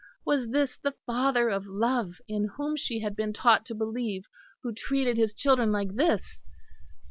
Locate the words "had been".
3.01-3.33